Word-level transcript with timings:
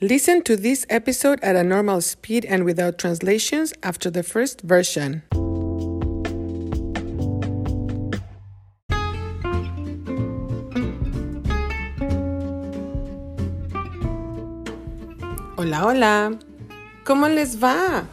Listen 0.00 0.42
to 0.42 0.56
this 0.56 0.84
episode 0.90 1.38
at 1.40 1.54
a 1.54 1.62
normal 1.62 2.00
speed 2.00 2.44
and 2.46 2.64
without 2.64 2.98
translations 2.98 3.72
after 3.84 4.10
the 4.10 4.24
first 4.24 4.60
version. 4.62 5.22
Hola, 15.56 15.84
hola. 15.84 16.38
¿Cómo 17.04 17.28
les 17.32 17.62
va? 17.62 18.04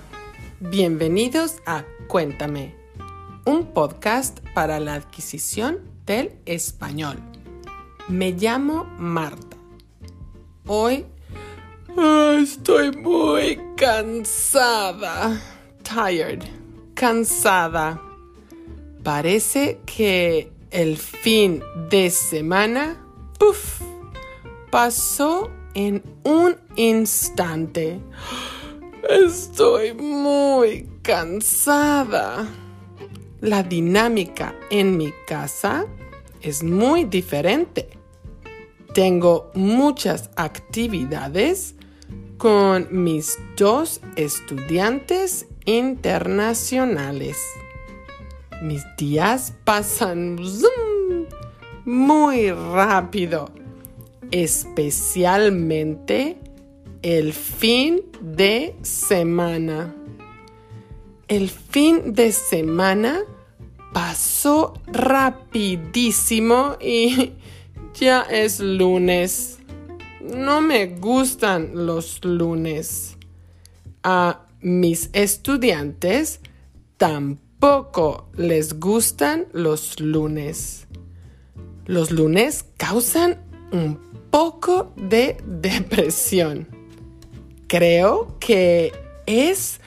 Bienvenidos 0.60 1.62
a 1.66 1.84
Cuéntame, 2.08 2.76
un 3.48 3.66
podcast 3.74 4.40
para 4.54 4.80
la 4.80 4.94
adquisición 4.94 5.80
del 6.06 6.32
español. 6.46 7.18
Me 8.08 8.34
llamo 8.34 8.84
Marta. 9.00 9.58
Hoy 10.68 11.08
estoy 12.42 12.92
muy 12.92 13.60
cansada. 13.76 15.40
Tired. 15.84 16.44
Cansada. 16.94 18.02
Parece 19.04 19.80
que 19.86 20.52
el 20.70 20.98
fin 20.98 21.64
de 21.90 22.10
semana, 22.10 22.98
puff, 23.40 23.82
pasó 24.70 25.50
en 25.74 26.04
un 26.24 26.56
instante. 26.76 28.00
Estoy 29.10 29.94
muy 29.94 30.88
cansada. 31.02 32.48
La 33.42 33.64
dinámica 33.64 34.56
en 34.70 34.98
mi 34.98 35.12
casa 35.28 35.86
es 36.42 36.64
muy 36.64 37.06
diferente. 37.06 37.90
Tengo 38.94 39.52
muchas 39.56 40.30
actividades 40.36 41.76
con 42.42 42.88
mis 42.90 43.38
dos 43.56 44.02
estudiantes 44.16 45.46
internacionales. 45.66 47.38
Mis 48.64 48.84
días 48.98 49.54
pasan 49.64 50.40
muy 51.86 52.50
rápido, 52.50 53.52
especialmente 54.32 56.40
el 57.04 57.34
fin 57.34 58.02
de 58.22 58.76
semana. 58.82 59.94
El 61.28 61.48
fin 61.48 62.16
de 62.16 62.32
semana 62.32 63.20
pasó 63.94 64.74
rapidísimo 64.88 66.76
y 66.82 67.34
ya 67.94 68.24
es 68.24 68.60
lunes. 68.60 69.61
No 70.24 70.62
me 70.62 70.88
gustan 70.88 71.72
los 71.74 72.24
lunes. 72.24 73.18
A 74.04 74.46
mis 74.62 75.10
estudiantes 75.14 76.40
tampoco 76.98 78.30
les 78.36 78.80
gustan 78.80 79.48
los 79.54 80.00
lunes. 80.00 80.88
Los 81.86 82.12
lunes 82.12 82.66
causan 82.78 83.40
un 83.72 84.00
poco 84.30 84.94
de 84.96 85.38
depresión. 85.46 86.68
Creo 87.68 88.38
que 88.40 88.92
es 89.26 89.80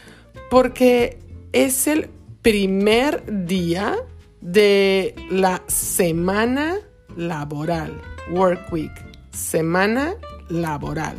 porque 0.50 1.18
es 1.52 1.86
el 1.86 2.10
primer 2.42 3.46
día 3.46 3.96
de 4.40 5.14
la 5.30 5.62
semana 5.66 6.76
laboral, 7.16 8.00
work 8.30 8.72
week, 8.72 8.92
semana 9.34 10.14
laboral. 10.48 11.16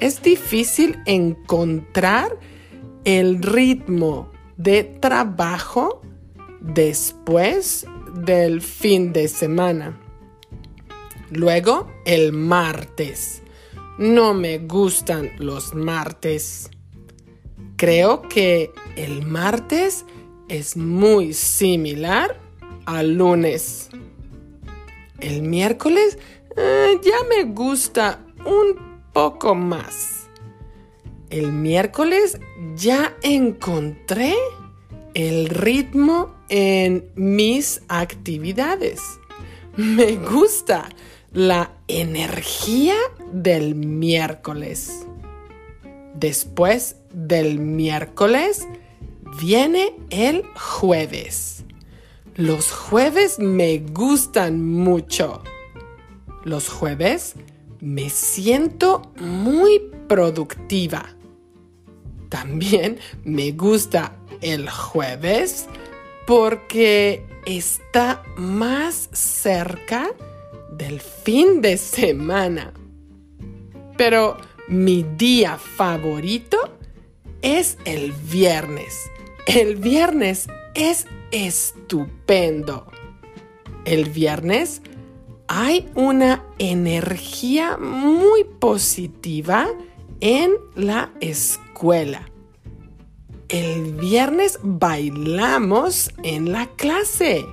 Es 0.00 0.22
difícil 0.22 0.98
encontrar 1.06 2.38
el 3.04 3.42
ritmo 3.42 4.30
de 4.56 4.84
trabajo 4.84 6.02
después 6.60 7.86
del 8.14 8.60
fin 8.60 9.12
de 9.12 9.28
semana. 9.28 10.00
Luego, 11.30 11.90
el 12.04 12.32
martes. 12.32 13.42
No 13.98 14.34
me 14.34 14.58
gustan 14.58 15.30
los 15.38 15.74
martes. 15.74 16.70
Creo 17.76 18.22
que 18.22 18.72
el 18.96 19.24
martes 19.26 20.04
es 20.48 20.76
muy 20.76 21.32
similar 21.32 22.40
al 22.86 23.14
lunes. 23.14 23.88
El 25.20 25.42
miércoles 25.42 26.18
eh, 26.56 27.00
ya 27.02 27.16
me 27.28 27.44
gusta 27.44 28.24
un 28.44 29.02
poco 29.12 29.54
más. 29.54 30.28
El 31.30 31.52
miércoles 31.52 32.38
ya 32.76 33.16
encontré 33.22 34.34
el 35.14 35.48
ritmo 35.48 36.34
en 36.48 37.10
mis 37.14 37.82
actividades. 37.88 39.00
Me 39.76 40.16
gusta 40.16 40.88
la 41.32 41.72
energía 41.88 42.94
del 43.32 43.74
miércoles. 43.74 45.06
Después 46.14 46.96
del 47.12 47.58
miércoles 47.58 48.68
viene 49.40 49.94
el 50.10 50.44
jueves. 50.54 51.64
Los 52.36 52.70
jueves 52.70 53.38
me 53.38 53.78
gustan 53.78 54.64
mucho. 54.64 55.42
Los 56.44 56.68
jueves 56.68 57.34
me 57.80 58.10
siento 58.10 59.02
muy 59.18 59.80
productiva. 60.08 61.06
También 62.28 62.98
me 63.24 63.52
gusta 63.52 64.16
el 64.40 64.68
jueves 64.68 65.66
porque 66.26 67.24
está 67.46 68.22
más 68.36 69.08
cerca 69.12 70.10
del 70.70 71.00
fin 71.00 71.60
de 71.60 71.76
semana. 71.78 72.72
Pero 73.96 74.36
mi 74.68 75.04
día 75.16 75.56
favorito 75.58 76.58
es 77.42 77.78
el 77.84 78.12
viernes. 78.12 79.10
El 79.46 79.76
viernes 79.76 80.48
es 80.74 81.06
estupendo. 81.30 82.86
El 83.84 84.08
viernes 84.08 84.80
hay 85.48 85.88
una 85.94 86.44
energía 86.58 87.76
muy 87.76 88.44
positiva 88.44 89.68
en 90.20 90.52
la 90.74 91.12
escuela. 91.20 92.30
El 93.48 93.94
viernes 93.94 94.58
bailamos 94.62 96.10
en 96.22 96.50
la 96.50 96.66
clase. 96.76 97.44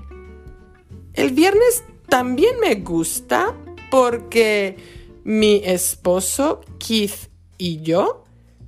El 1.14 1.32
viernes 1.32 1.84
también 2.08 2.60
me 2.62 2.76
gusta 2.76 3.56
porque 3.90 4.78
mi 5.24 5.62
esposo 5.66 6.62
Keith 6.80 7.30
y 7.58 7.82
yo 7.82 8.24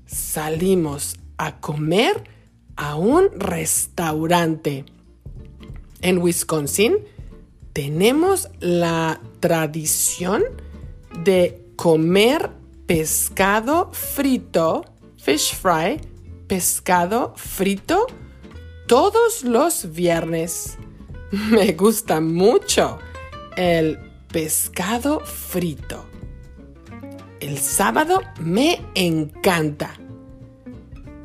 salimos 0.06 1.16
a 1.38 1.60
comer 1.60 2.30
a 2.76 2.96
un 2.96 3.30
restaurante. 3.40 4.86
En 6.02 6.18
Wisconsin 6.18 6.98
tenemos 7.74 8.50
la 8.60 9.20
tradición 9.40 10.44
de 11.24 11.60
comer 11.76 12.52
pescado 12.86 13.90
frito, 13.92 14.86
fish 15.18 15.56
fry, 15.56 16.00
pescado 16.48 17.34
frito, 17.36 18.06
todos 18.88 19.44
los 19.44 19.92
viernes. 19.92 20.78
Me 21.32 21.74
gusta 21.74 22.22
mucho 22.22 23.00
el 23.58 23.98
pescado 24.32 25.20
frito. 25.22 26.06
El 27.40 27.58
sábado 27.58 28.22
me 28.40 28.80
encanta. 28.96 29.96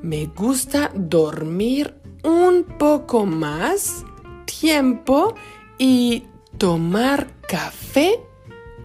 Me 0.03 0.27
gusta 0.27 0.91
dormir 0.93 1.95
un 2.25 2.65
poco 2.77 3.25
más 3.25 4.05
tiempo 4.47 5.37
y 5.79 6.25
tomar 6.59 7.29
café 7.49 8.21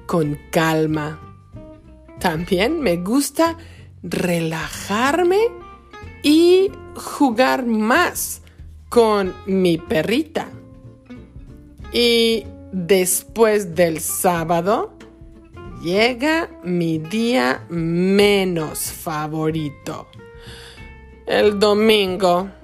con 0.05 0.37
calma. 0.51 1.19
También 2.19 2.79
me 2.79 2.97
gusta 2.97 3.57
relajarme 4.03 5.39
y 6.21 6.71
jugar 6.95 7.65
más 7.65 8.41
con 8.89 9.33
mi 9.47 9.77
perrita. 9.77 10.47
Y 11.91 12.45
después 12.71 13.75
del 13.75 13.99
sábado 13.99 14.93
llega 15.83 16.49
mi 16.63 16.99
día 16.99 17.65
menos 17.69 18.91
favorito. 18.91 20.07
El 21.25 21.59
domingo. 21.59 22.49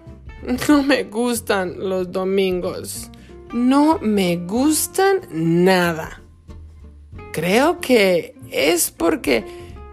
No 0.70 0.84
me 0.84 1.04
gustan 1.04 1.76
los 1.78 2.10
domingos. 2.14 3.09
No 3.54 3.98
me 4.00 4.38
gustan 4.38 5.22
nada. 5.32 6.22
Creo 7.32 7.80
que 7.80 8.36
es 8.52 8.92
porque 8.92 9.44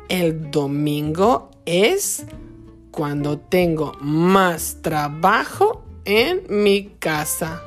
El 0.08 0.50
domingo 0.50 1.50
es 1.64 2.26
cuando 2.90 3.38
tengo 3.38 3.92
más 4.00 4.78
trabajo 4.82 5.84
en 6.04 6.42
mi 6.48 6.90
casa. 6.98 7.62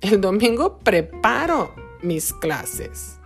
El 0.00 0.20
domingo 0.20 0.78
preparo 0.78 1.72
mis 2.02 2.32
clases. 2.32 3.18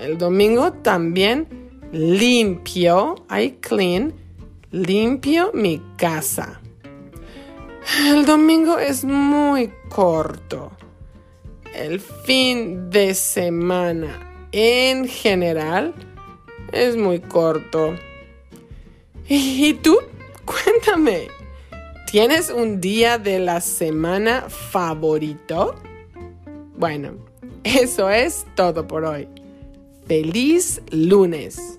El 0.00 0.18
domingo 0.18 0.72
también 0.72 1.48
limpio, 1.92 3.26
I 3.30 3.58
clean, 3.60 4.14
limpio 4.70 5.50
mi 5.52 5.82
casa. 5.96 6.60
El 7.94 8.26
domingo 8.26 8.78
es 8.78 9.04
muy 9.04 9.72
corto. 9.88 10.72
El 11.72 12.00
fin 12.00 12.90
de 12.90 13.14
semana 13.14 14.48
en 14.50 15.06
general 15.06 15.94
es 16.72 16.96
muy 16.96 17.20
corto. 17.20 17.94
¿Y 19.28 19.74
tú? 19.74 19.98
Cuéntame. 20.44 21.28
¿Tienes 22.10 22.50
un 22.50 22.80
día 22.80 23.18
de 23.18 23.38
la 23.38 23.60
semana 23.60 24.48
favorito? 24.48 25.74
Bueno, 26.76 27.14
eso 27.64 28.10
es 28.10 28.46
todo 28.54 28.86
por 28.86 29.04
hoy. 29.04 29.28
Feliz 30.06 30.80
lunes. 30.90 31.75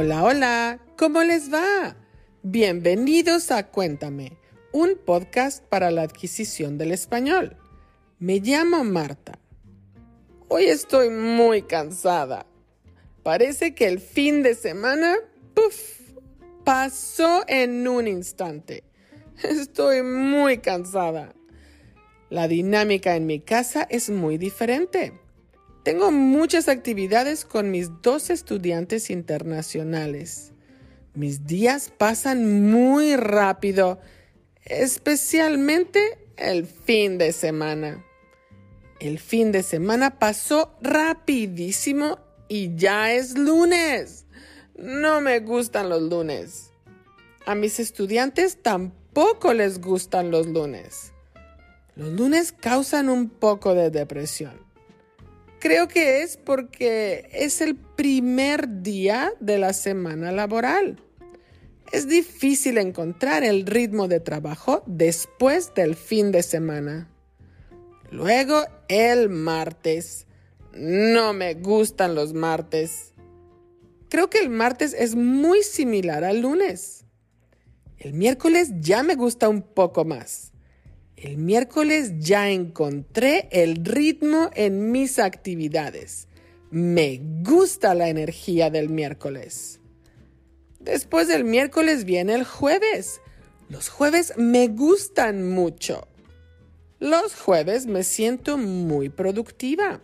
Hola, 0.00 0.22
hola, 0.22 0.78
¿cómo 0.96 1.24
les 1.24 1.52
va? 1.52 1.96
Bienvenidos 2.44 3.50
a 3.50 3.66
Cuéntame, 3.66 4.38
un 4.70 4.96
podcast 4.96 5.64
para 5.64 5.90
la 5.90 6.02
adquisición 6.02 6.78
del 6.78 6.92
español. 6.92 7.56
Me 8.20 8.38
llamo 8.38 8.84
Marta. 8.84 9.40
Hoy 10.46 10.66
estoy 10.66 11.10
muy 11.10 11.62
cansada. 11.62 12.46
Parece 13.24 13.74
que 13.74 13.88
el 13.88 13.98
fin 13.98 14.44
de 14.44 14.54
semana, 14.54 15.16
puff, 15.52 15.98
pasó 16.62 17.42
en 17.48 17.88
un 17.88 18.06
instante. 18.06 18.84
Estoy 19.42 20.04
muy 20.04 20.58
cansada. 20.58 21.34
La 22.30 22.46
dinámica 22.46 23.16
en 23.16 23.26
mi 23.26 23.40
casa 23.40 23.84
es 23.90 24.10
muy 24.10 24.38
diferente. 24.38 25.12
Tengo 25.88 26.10
muchas 26.10 26.68
actividades 26.68 27.46
con 27.46 27.70
mis 27.70 28.02
dos 28.02 28.28
estudiantes 28.28 29.08
internacionales. 29.08 30.52
Mis 31.14 31.46
días 31.46 31.90
pasan 31.96 32.70
muy 32.70 33.16
rápido, 33.16 33.98
especialmente 34.66 36.18
el 36.36 36.66
fin 36.66 37.16
de 37.16 37.32
semana. 37.32 38.04
El 39.00 39.18
fin 39.18 39.50
de 39.50 39.62
semana 39.62 40.18
pasó 40.18 40.76
rapidísimo 40.82 42.18
y 42.48 42.76
ya 42.76 43.10
es 43.14 43.38
lunes. 43.38 44.26
No 44.76 45.22
me 45.22 45.40
gustan 45.40 45.88
los 45.88 46.02
lunes. 46.02 46.70
A 47.46 47.54
mis 47.54 47.80
estudiantes 47.80 48.60
tampoco 48.60 49.54
les 49.54 49.80
gustan 49.80 50.30
los 50.30 50.48
lunes. 50.48 51.14
Los 51.96 52.12
lunes 52.12 52.52
causan 52.52 53.08
un 53.08 53.30
poco 53.30 53.74
de 53.74 53.88
depresión. 53.88 54.67
Creo 55.60 55.88
que 55.88 56.22
es 56.22 56.36
porque 56.36 57.28
es 57.32 57.60
el 57.60 57.74
primer 57.74 58.82
día 58.82 59.32
de 59.40 59.58
la 59.58 59.72
semana 59.72 60.30
laboral. 60.30 61.02
Es 61.90 62.06
difícil 62.06 62.78
encontrar 62.78 63.42
el 63.42 63.66
ritmo 63.66 64.06
de 64.06 64.20
trabajo 64.20 64.82
después 64.86 65.74
del 65.74 65.96
fin 65.96 66.30
de 66.30 66.42
semana. 66.42 67.08
Luego 68.10 68.62
el 68.88 69.28
martes. 69.28 70.26
No 70.74 71.32
me 71.32 71.54
gustan 71.54 72.14
los 72.14 72.34
martes. 72.34 73.14
Creo 74.10 74.30
que 74.30 74.38
el 74.38 74.50
martes 74.50 74.94
es 74.96 75.16
muy 75.16 75.62
similar 75.62 76.24
al 76.24 76.40
lunes. 76.40 77.04
El 77.98 78.12
miércoles 78.12 78.70
ya 78.80 79.02
me 79.02 79.16
gusta 79.16 79.48
un 79.48 79.62
poco 79.62 80.04
más. 80.04 80.52
El 81.20 81.36
miércoles 81.36 82.12
ya 82.20 82.48
encontré 82.48 83.48
el 83.50 83.84
ritmo 83.84 84.50
en 84.54 84.92
mis 84.92 85.18
actividades. 85.18 86.28
Me 86.70 87.20
gusta 87.42 87.96
la 87.96 88.08
energía 88.08 88.70
del 88.70 88.88
miércoles. 88.88 89.80
Después 90.78 91.26
del 91.26 91.42
miércoles 91.42 92.04
viene 92.04 92.34
el 92.34 92.44
jueves. 92.44 93.20
Los 93.68 93.88
jueves 93.88 94.34
me 94.36 94.68
gustan 94.68 95.50
mucho. 95.50 96.06
Los 97.00 97.34
jueves 97.34 97.86
me 97.86 98.04
siento 98.04 98.56
muy 98.56 99.08
productiva. 99.08 100.00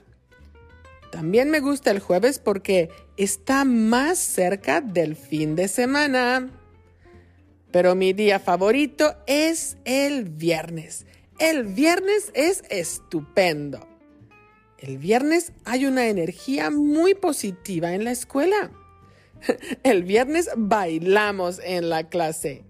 También 1.13 1.49
me 1.49 1.61
gusta 1.61 1.93
el 1.93 2.01
jueves 2.01 2.41
porque 2.41 2.91
está 3.17 3.65
más 3.65 4.19
cerca 4.19 4.81
del 4.81 5.15
fin 5.15 5.55
de 5.55 5.69
semana. 5.69 6.51
Pero 7.75 7.97
mi 7.97 8.13
día 8.13 8.39
favorito 8.39 9.17
es 9.27 9.79
el 9.85 10.27
viernes. 10.27 11.07
El 11.41 11.65
viernes 11.65 12.31
es 12.33 12.63
estupendo. 12.71 13.85
El 14.79 14.97
viernes 14.97 15.51
hay 15.65 15.85
una 15.85 16.07
energía 16.07 16.71
muy 16.71 17.15
positiva 17.15 17.93
en 17.93 18.05
la 18.05 18.13
escuela. 18.13 18.71
El 19.83 20.05
viernes 20.05 20.51
bailamos 20.57 21.61
en 21.65 21.89
la 21.89 22.09
clase. 22.09 22.63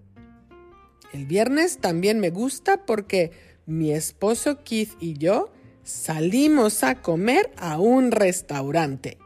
El 1.13 1.27
viernes 1.27 1.77
también 1.77 2.19
me 2.19 2.31
gusta 2.31 2.87
porque 2.87 3.29
mi 3.67 3.91
esposo 3.91 4.63
Keith 4.63 4.93
y 4.99 5.19
yo 5.19 5.51
salimos 5.83 6.83
a 6.83 7.03
comer 7.03 7.51
a 7.57 7.77
un 7.77 8.09
restaurante. 8.09 9.19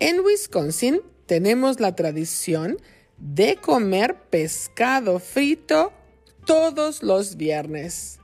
En 0.00 0.18
Wisconsin 0.18 1.00
tenemos 1.26 1.78
la 1.78 1.94
tradición 1.94 2.78
de 3.20 3.56
comer 3.56 4.16
pescado 4.30 5.18
frito 5.18 5.92
todos 6.46 7.02
los 7.02 7.36
viernes. 7.36 8.18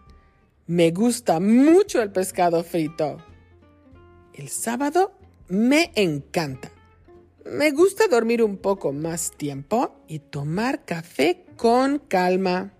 Me 0.66 0.90
gusta 0.90 1.38
mucho 1.38 2.02
el 2.02 2.10
pescado 2.10 2.64
frito. 2.64 3.18
El 4.32 4.48
sábado 4.48 5.12
me 5.48 5.92
encanta. 5.94 6.72
Me 7.44 7.70
gusta 7.70 8.08
dormir 8.08 8.42
un 8.42 8.56
poco 8.56 8.92
más 8.92 9.30
tiempo 9.36 9.94
y 10.08 10.18
tomar 10.18 10.84
café 10.84 11.44
con 11.56 11.98
calma. 12.00 12.72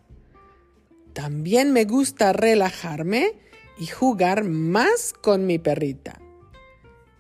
También 1.13 1.73
me 1.73 1.85
gusta 1.85 2.33
relajarme 2.33 3.39
y 3.79 3.87
jugar 3.87 4.43
más 4.43 5.13
con 5.13 5.47
mi 5.47 5.59
perrita. 5.59 6.21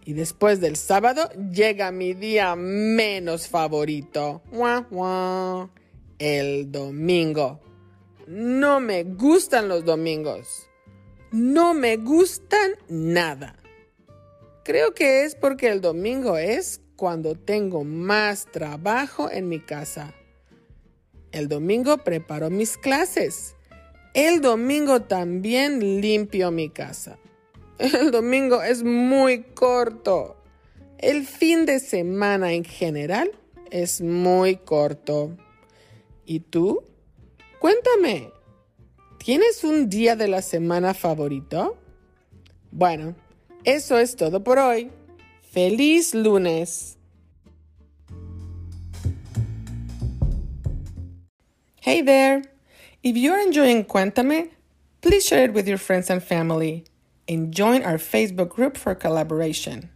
Y 0.06 0.12
después 0.12 0.60
del 0.60 0.76
sábado 0.76 1.28
llega 1.52 1.90
mi 1.90 2.14
día 2.14 2.54
menos 2.54 3.48
favorito. 3.48 4.40
El 6.20 6.70
domingo. 6.70 7.60
No 8.28 8.78
me 8.78 9.02
gustan 9.02 9.68
los 9.68 9.84
domingos. 9.84 10.70
No 11.32 11.74
me 11.74 11.96
gustan 11.96 12.70
nada. 12.88 13.56
Creo 14.64 14.94
que 14.94 15.24
es 15.24 15.34
porque 15.34 15.70
el 15.70 15.80
domingo 15.80 16.38
es 16.38 16.80
cuando 16.94 17.34
tengo 17.34 17.82
más 17.82 18.46
trabajo 18.46 19.28
en 19.28 19.48
mi 19.48 19.58
casa. 19.58 20.14
El 21.32 21.48
domingo 21.48 21.98
preparo 21.98 22.48
mis 22.48 22.76
clases. 22.76 23.56
El 24.14 24.40
domingo 24.40 25.02
también 25.02 26.00
limpio 26.00 26.52
mi 26.52 26.70
casa. 26.70 27.18
El 27.78 28.10
domingo 28.10 28.62
es 28.62 28.82
muy 28.82 29.42
corto. 29.42 30.36
El 30.98 31.26
fin 31.26 31.66
de 31.66 31.78
semana 31.78 32.52
en 32.52 32.64
general 32.64 33.30
es 33.70 34.00
muy 34.00 34.56
corto. 34.56 35.36
¿Y 36.24 36.40
tú? 36.40 36.82
Cuéntame, 37.58 38.32
¿tienes 39.18 39.62
un 39.62 39.90
día 39.90 40.16
de 40.16 40.28
la 40.28 40.40
semana 40.40 40.94
favorito? 40.94 41.76
Bueno, 42.70 43.14
eso 43.64 43.98
es 43.98 44.16
todo 44.16 44.42
por 44.42 44.58
hoy. 44.58 44.90
¡Feliz 45.42 46.14
lunes! 46.14 46.96
Hey 51.82 52.02
there! 52.02 52.42
If 53.02 53.16
you're 53.16 53.40
enjoying 53.40 53.84
Cuéntame, 53.84 54.50
please 55.00 55.26
share 55.26 55.44
it 55.44 55.54
with 55.54 55.66
your 55.68 55.78
friends 55.78 56.10
and 56.10 56.22
family 56.22 56.84
and 57.28 57.52
join 57.52 57.82
our 57.82 57.98
Facebook 57.98 58.50
group 58.50 58.76
for 58.76 58.94
collaboration. 58.94 59.90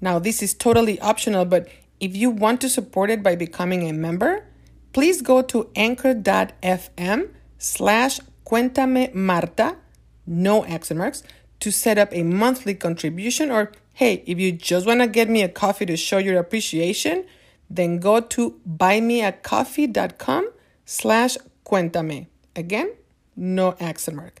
Now, 0.00 0.18
this 0.18 0.42
is 0.42 0.54
totally 0.54 1.00
optional, 1.00 1.44
but 1.44 1.68
if 2.00 2.16
you 2.16 2.30
want 2.30 2.60
to 2.62 2.68
support 2.68 3.10
it 3.10 3.22
by 3.22 3.36
becoming 3.36 3.88
a 3.88 3.92
member, 3.92 4.44
please 4.92 5.22
go 5.22 5.42
to 5.42 5.70
anchor.fm 5.76 7.28
slash 7.58 8.20
Cuéntame 8.44 9.14
Marta, 9.14 9.76
no 10.26 10.64
accent 10.66 10.98
marks, 10.98 11.22
to 11.60 11.70
set 11.70 11.96
up 11.96 12.08
a 12.12 12.24
monthly 12.24 12.74
contribution. 12.74 13.50
Or 13.50 13.70
hey, 13.94 14.24
if 14.26 14.38
you 14.38 14.52
just 14.52 14.86
want 14.86 15.00
to 15.00 15.06
get 15.06 15.28
me 15.28 15.42
a 15.42 15.48
coffee 15.48 15.86
to 15.86 15.96
show 15.96 16.18
your 16.18 16.38
appreciation, 16.38 17.24
then 17.70 17.98
go 17.98 18.20
to 18.20 18.60
buymeacoffee.com 18.68 20.50
slash 20.84 21.38
cuéntame. 21.64 22.26
Again, 22.56 22.92
no 23.36 23.76
accent 23.80 24.16
mark. 24.16 24.40